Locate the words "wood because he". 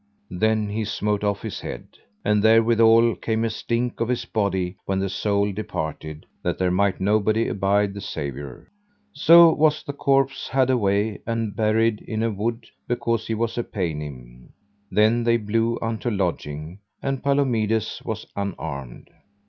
12.31-13.35